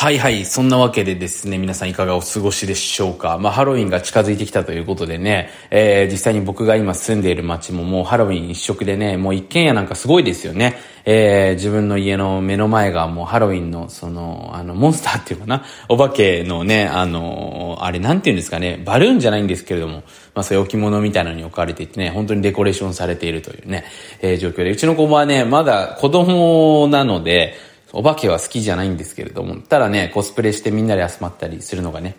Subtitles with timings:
[0.00, 0.44] はいはい。
[0.44, 3.36] そんなわけでですね、皆さんいかがお過ごしでしょうか。
[3.38, 10.76] まあ、ハロウィンが近づいてきたということでね、えー、実際に僕が今住んでいる街ももうハロウィン一色でね、もう一軒家なんかすごいですよね。
[11.04, 23.84] えー、自分の家の目の前がもうハロウィンの、その、あの、モンスターっていうかな、お化けのね、あの、あれなんて言うんですかね、バルーンじゃないんですけれども、まあそういう置物みたいなのに置かれていてね、本当にデコレーションされているというね、
[24.22, 27.54] えー、状況で、うちの子はね、まだ子供なので、
[27.92, 32.16] お化けは好きじゃないんですけれども、ただね、コスプレしてみんなで集まったりするのがね、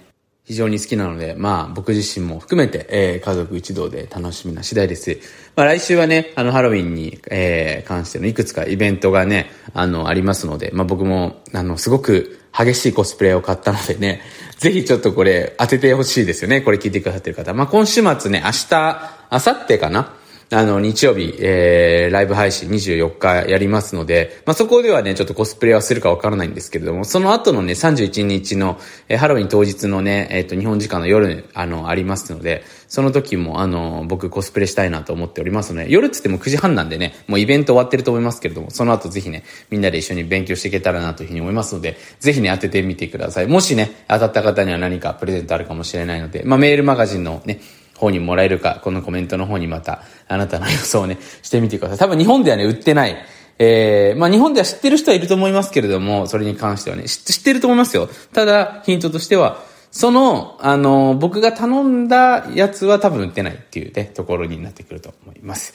[0.50, 5.20] 非常に好きなので、まあ僕自身も含めて、えー、家族一同で楽しみな次第です。
[5.56, 14.22] まあ来週はね、あのハロウィンに、えー、関してのいくつかイベントがね、あの、ありますので、まあ僕も、あの、すごく激しいコスプレを買ったのでね、
[14.58, 16.62] ぜひちょっとこれ当ててほしいですよね。
[16.62, 17.54] これ聞いてくださってる方。
[17.54, 20.14] まあ今週末ね、明日、明後日かな
[20.52, 43.48] あの、日曜日、えー、ライブ配信24日やりますので、まあ、そこではね、ちょっとコスプレはするかわからないんですけれども、その後のね、31日の、えー、ハロウィン当日のね、えっ、ー、と、日本時間の夜、あの、ありますので、その時も、あの、僕コスプレしたいなと思っておりますので、夜っつっても9時半なんでね、もうイベント終わってると思いますけれども、その後ぜひね、みんなで一緒に勉強していけたらなというふうに思いますので、ぜひね、当ててみてください。
[43.48, 47.60] もしね、当たった方には何かプレゼントあるかもしれないので、まあ、メールマガジンのね、
[48.00, 51.98] 方にもらえるか、このコメントの方にまた、あなたの予想をね、してみてください。
[51.98, 53.18] 多分日本ではね、売ってない。
[53.58, 58.08] えー、まあ日本では知ってる人はいると思いますけれども、それに関してはね、知ってると思いますよ。
[58.32, 65.74] ただ、ヒントとしては、その、あの、僕が頼んだやつは多分売ってないっていうね、ところになってくると思います。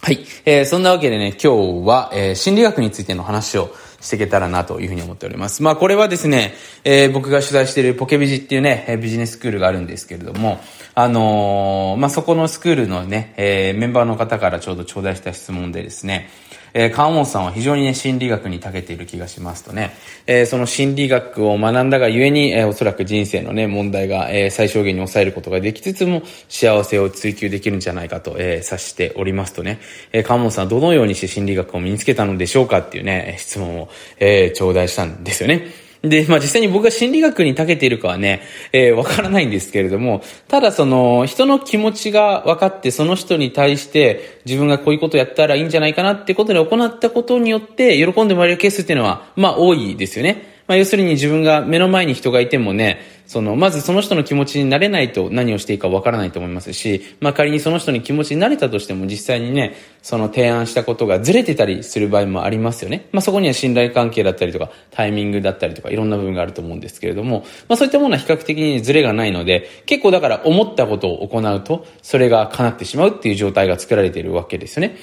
[0.00, 0.20] はい。
[0.44, 5.62] えー、そんなわけでね、今日は、えー、心理学についての話をしていけたらなというふうに思っております。
[5.62, 10.60] まあこれはですね、えー、僕が取材しているポケビジっていうね、ビジネススクールがあるんですけれども、
[11.00, 16.28] あのー、まあそこのスクールのね、えー、メンバーの方からちょうど頂戴した質問でですね、
[16.74, 19.92] えー、川本さんは非常にね、心理学に長けている気がしますとね、
[20.26, 29.78] えー、その心理学を学んだがゆえに、えー、おそらく人生のね、問題が、えー、最小限に抑えることができつつも、幸せを追求できるんじゃないかと、えー、察しておりますとね、
[30.10, 33.88] えー、川本さんはどのようにして心理学を身につけたのでしょうかっていうね、質問を、
[34.18, 35.86] えー、頂戴したんですよね。
[36.02, 38.42] で、まあ実際に僕が心理学に長けているかはね、
[38.72, 50.57] えー、わからないんですけれども、ただその、人の気持ちが分かって、その人に対して自分がこういうことをやったらいいんじゃないかなってことで行ったことによって、喜んでもらえるケースっていうのは、まあ多いですよね。
[50.68, 63.08] まあ、要するに自分が目の前に人がいてもね、その、まずその人の気持ちになれないと何をしていいかわからないと思いますし、まあ、仮にその人に気持ちになれたとしても実際にね、その提案したことがずれてたりする場合もありますよね。
[63.12, 74.96] まあ、そこには信頼関係だったりとか、タイミングだったりとか、いろんな部分があると思うんですけれども、まあ、そういったものは比較的にズレがないので、結構だから思ったことを行うと、それが叶ってしまうっていう状態が作られているわけですよね。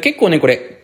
[0.00, 0.81] 結構ね、これ、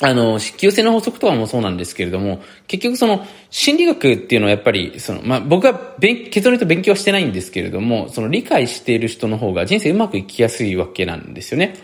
[0.00, 11.74] あの、引き寄せの法則とかもそうなんですけれども、結局その、心理学っていうのはやっぱり、その、まあ、僕は勉、結論言うと勉強してないんですけれども、その理解している人の方が人生うまくいきやすいわけなんですよね。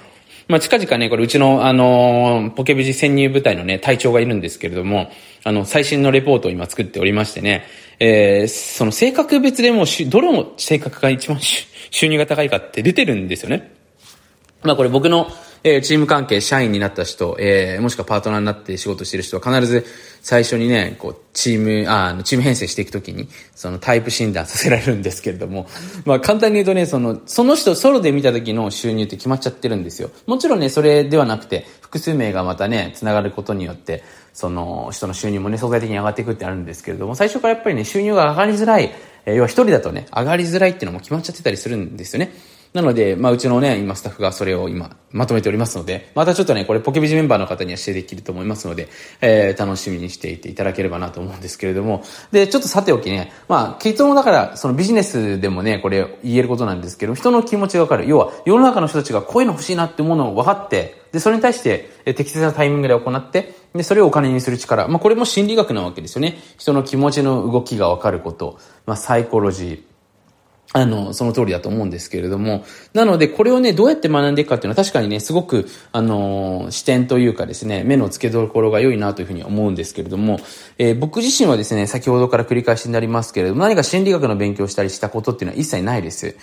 [0.46, 5.10] まあ、近々ね、これうちの、あの、ポケビジ潜入部隊のね、隊長がいるんですけれども、
[5.42, 7.64] あの、最新のレポートを今作っておりましてね、
[7.98, 13.72] えー、その性格別でもしどれも性格が一番収入が高いかって出てるんですよね。
[14.62, 15.30] まあこれ僕の
[15.66, 19.86] えー、チーム関係、社員になった人、えー、もしくはパートナーになって仕事してる人は必ず
[20.20, 25.66] 最初にね、こう、チーム、あの、チーム編成していくときに、そのタイプ診断させられるんですけれども、
[26.04, 30.10] まあ簡単に言うとね、その、その人ソロで見た時の収入って決まっちゃってるんですよ。
[30.26, 34.04] もちろんね、それではなくて、複数名がまたね、繋がることによって、
[34.34, 38.92] その人の収入もね、相対的に上がっていくってあるんですけれども、最初からやっぱりね、収入が上がりづらい、
[39.24, 42.32] えー、要は一人だとね、上がりづらいっていうのも決まっちゃってたりするんですよね。
[42.74, 48.88] なので、まあ、うちのね、今スタッフがそれを今、まとめておりますので、またちょっとね、これポケビジメンバーの方には指定できると思いますので、
[49.20, 52.02] えー、楽しみにしていていただければなと思うんですけれども、
[52.32, 58.08] で、ちょっとさておきね、まあ、結論だから、そのビジネスでもね、これ言えることなんですけど、人の気持ちがわかる。
[58.08, 64.88] 要は、世の中の人たちがこういうの欲しいなってものを分かって、で、それに対して、適切なタイミングで行って、で、それをお金にする力。
[64.88, 66.38] まあ、これも心理学なわけですよね。
[66.58, 68.58] 人の気持ちの動きがわかること。
[68.84, 69.93] まあ、サイコロジー。
[70.76, 80.40] あの、その通りだと思うんですけれども、なので、これをね、どうやって学んでいくかっていうのは確かにね、すごく、あの、視点というかですね、目の付けどころが良いなというふうに思うんですけれども、
[80.78, 86.34] えー、僕自身はですね、先ほどから繰り返しになりますけれども、何か心理学の勉強したりしたことっていうのは一切ないです。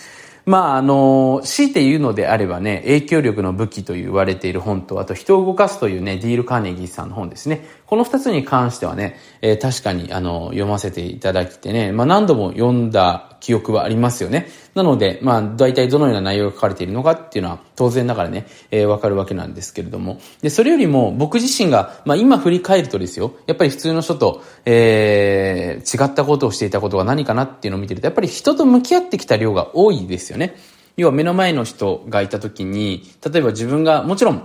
[0.46, 7.68] まあ、あの、強いて言うのであればね、影響力の武器と言われている本と、あと人を動かすというね、ディール・カーネギーさんの本ですね。
[7.86, 14.48] この二つに関してはね、えー、確かに、あの、読ませていただきてね、まあ何度も読んだ記憶はありますよね。
[14.74, 20.22] なので、まあ、大体どのような内容が書かれているのかっていうのは、当然ながらね、えー、わかるわけなんですけれども。
[20.42, 30.56] で、それよりも、僕自身が、まあ今振り返るとですよ、やっぱり普通の人と、えー、違ったことをしていたことが何かなっていうのを見てると、やっぱり人と向き合ってきた量が多いですよね。
[30.96, 34.44] 要は目の前の人がいた時に、例えば自分が、もちろん、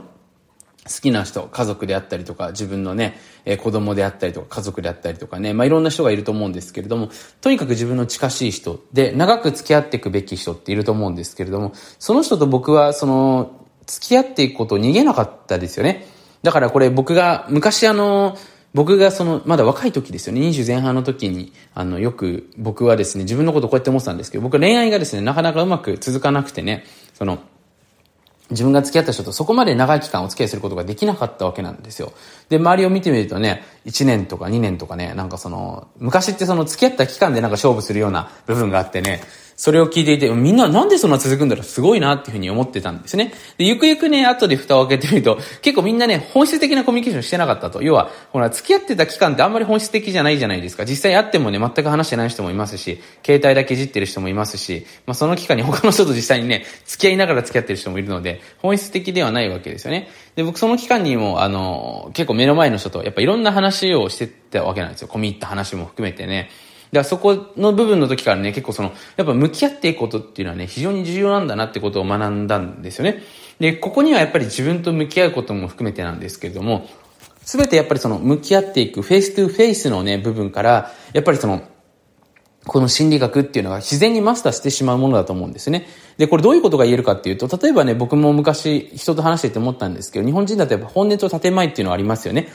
[0.87, 7.11] 好きな人、家族であったりとか、自分のね、えー、子供であったりとか、家族であったりとかね、まあ、いろんな人がいると思うんですけれども、
[7.41, 16.06] とにかく自分の近しい人で、長く付き合っていくべき人っていると思うんですけれども、その人と僕は、その、付き合っていくことを逃げなかったですよね。
[16.43, 18.37] だからこれ僕が、昔あの、
[18.75, 26.85] 僕がその、まだ若い時ですよね、20前半の時に、あの、よく僕はですね、自分のことこうやって思ってたんですけど、僕は恋愛がですね、なかなかうまく続かなくてね、
[27.15, 27.39] その、
[28.50, 32.12] 自分が付き合った人とそこまで長い期間お付き合いすることができなかったわけなんですよ。
[32.48, 39.20] で、周りを見てみるとね、1年とか2年とかね、なんかその、昔ってその付き合った期間でなんか勝負するような部分があってね、
[39.56, 43.32] それを聞いていて、みんななんでそんな続くんだろうすごいなっていうふうに思ってたんですね。
[43.56, 47.82] で、ゆくゆくね、後で蓋を開けてみると、結構みんなね、本質的なコミュニケーションしてなかったと。
[47.82, 50.85] 要は、ほら、付き合ってた期間ってあんまり本質的じゃないじゃないですか。
[50.85, 60.08] 実際会ってもね、全く話してない人もいますし、携帯だけじってる人もいますし、まあその期間に他の人と実際にね、付き合いながら付き合ってる人もいるので、本質的ではないわけですよね。
[60.35, 65.08] で、僕その期間にも、あの、結構目の前の人と、やっぱいろんな話をしてたわけなんですよ。
[65.08, 66.50] 込み入った話も含めてね。
[66.96, 73.22] だからそこの部分の時からね、結構その、やっぱ向き合っていくことっていうのはね、非常に重要なんだなってことを学んだんですよね。
[73.60, 76.88] で、ここにはやっぱり自分と向き合うことも含めてなんですけれども、
[77.43, 81.62] すべてやっぱりその向き合っていく face to face のね、部分から、やっぱりその、
[82.66, 85.87] この心理学っていうのが自然にマスターしてしまうものだと思うんですね。
[86.16, 92.48] で、これどういうことが言えるかっていうと、例えばね、僕も昔人と話してて思ったんですけど、日本人だとやっぱ本音と建前っていうのはありますよね。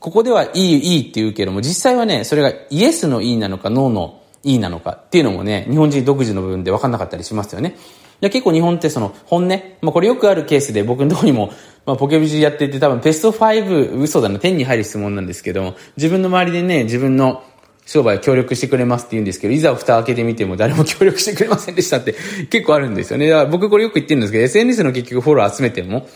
[0.00, 7.76] ここではいい、いいって言うけども、実際はね、それがイエスのいいなのか、ノーのいいなのかっていうのもね、日本人独自の部分で分かんなかったりしますよね。
[8.20, 9.48] で結構日本ってその本音、
[9.82, 11.52] まあこれよくあるケースで僕のとこにも、
[11.84, 17.42] まあポケビジやってて多分ベスト5嘘だな、10に入る質問なんですけども、自分の周りでね、自分の
[17.84, 22.14] 商売協力してくれますって言うんですけど、いざ蓋開けてみても誰も協力してくれませんでしたって
[22.50, 23.46] 結構あるんですよね。
[23.46, 26.08] 僕これよく言ってるんですけど、SNS の結局フォロー集めても、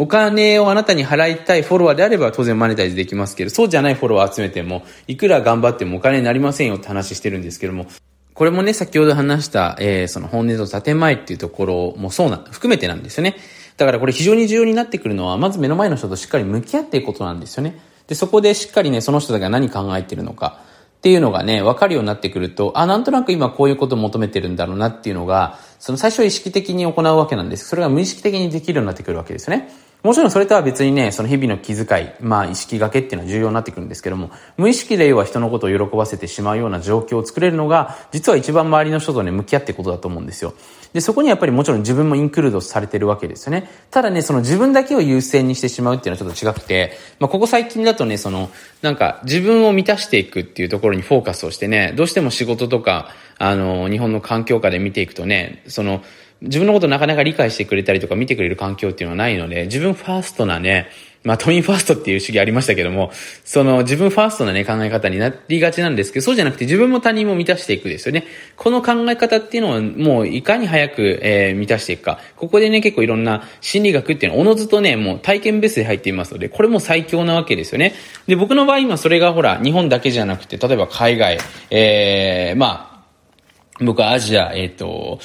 [0.00, 7.84] お金をあなたに払いたいフォロワーであれば当然マネタイズできますけど、そうじゃないフォロワー集めても、いくら頑張ってもお金になりませんよって話してるんですけども、
[8.32, 13.36] これもね、先ほど話した、えー、その本音と建前っていうところもそうな、含めてなんですよね。
[13.76, 17.78] だからこれ非常に重要になってくるのは、まず目の前の人としっかり向き合っていくことなんですよね。
[18.06, 20.60] で、そこでしっかりね、その人が何考えてるのか。
[21.00, 27.68] っていうのがね、分かるようになってくると、あ、なんとなく今こういうことを求めてるんだろうなっていうのが、その最初は意識的に行うわけなんです。
[27.68, 29.70] それが無意識的にできるようになってくるわけですよね。
[30.02, 40.54] もちろんそれとは別にね、その日々の気遣い、まあ意識がけっていうのは重要になってくるんですけども、無意識で要は人のことを喜ばせてしまうような状況を作れるのが、実は一番周りの人とね、向き合っていくことだと思うんですよ。
[40.94, 43.70] で、そこにやっぱりもちろん自分もインクルードされてるわけですよね。
[43.90, 48.50] ただね、その自分だけを優先にしてしまうっていうのはちょっと違くて、まあここ最近だとね、その、
[48.82, 56.02] なんか自分を満たしていくっていうところにフォーカスをしてね、どうしても仕事とか、あの、日本の環境下で見ていくとね、その、
[56.42, 60.88] 自分のことなかなか理解してくれたりとか見てくれる環境っていうのはないので、自分ファーストなね、
[61.22, 63.10] まあ、都民ファーストっていう主義ありましたけども、
[63.44, 68.24] その自分ファーストなね、考え方になりがちなんですけど、そうじゃなくて自分も他人も満たしていくですよね。
[68.56, 72.20] この考え方っていうのはもういかに早く、えー、満たしていくか。
[72.36, 77.92] ここでね、結構いろんな心理学っていうのはおのずとね、もう体験ベースで入っていますので、これも最強なわけですよね。
[78.26, 81.38] で、僕の場合今それがほら、日本だけじゃなくて、例えば海外、
[81.70, 85.20] えー、まあ、僕はアジア、えっ、ー、と、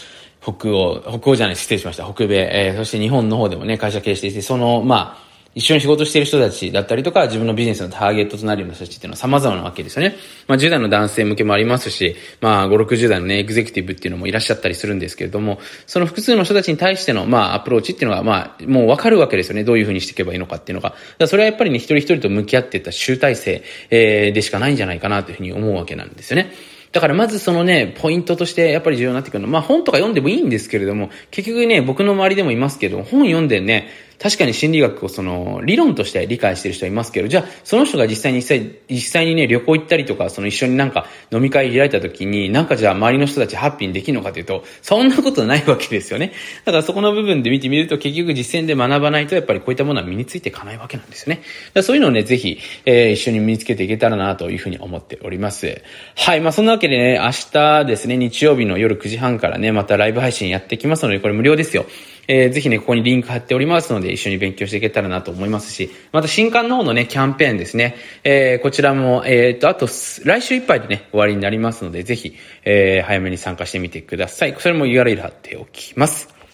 [0.45, 2.05] 北欧、北欧じゃない、失礼しました。
[2.05, 5.25] 北米、えー、そして日本の方でもね、会社経営していて、その、まあ、
[5.55, 10.17] 一緒に仕事している人たちだったりとか、自分のビジネスのターゲットとなるような人たちっていうのは様々なわけですよね。
[10.47, 19.63] まあ、10代の男性向けもありますし、まあ、5、60代のね、エグゼクティブっていうのもいらっしゃったりするんですけれども、その複数の人たちに対しての、まあ、アプローチっていうのが、まあ、もうわかるわけですよね。
[19.63, 20.93] どういうふうにしていけばいいのかっていうのが。
[21.17, 26.51] だそれはやっぱりね、一人一人と向き合っていった集大成、えー、でしかないんじゃないかなというふうに思うわけなんですよね。
[26.95, 29.47] だからまずそのね、ポイントとしてやっぱり重要になってくるの。
[29.47, 46.33] は、まあ本とか読んでもいいんですけれども、結局ね、僕の周りでもいますけど、本読んでね、確かに心理学をその、理論として理解してる人はいますけど、じゃあ、その人が実際に実際、実際にね、旅行行ったりとか、その一緒になんか飲み会開いた時に、なんかじゃあ周りの人たちハッピーにできるのかというと、そんなことないわけですよね。
[46.63, 51.41] だからそこの部分で見てみると、結局実践で学ばないと、やっぱりこういったものは身についていかないわけなんですよね。
[51.73, 55.81] だそういうのをね、ぜひ、えー、一緒に身につけていけたらなというふうに思っております。
[56.15, 56.41] はい。
[56.41, 61.85] まあ、そんなわけでね、明日ですね、日曜日の夜9時半からね、またライブ配信やってきますので、これ無料ですよ。
[62.27, 74.55] えー、ぜひね、ここにリンク貼っておりますので、一緒に勉強していけたらなと思いますし、また新刊の方のね、キャンペーンですね、えー、こちらも、えっ、ー、と、あと、来週いっぱいでね、終わりになりますので、ぜひ、えー、早めに参加してみてください。
[74.57, 76.34] それも URL 貼っておきます。